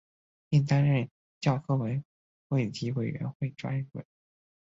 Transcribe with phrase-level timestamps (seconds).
[0.49, 1.07] 并担任
[1.39, 2.03] 教科文
[2.47, 4.03] 卫体委员会专委。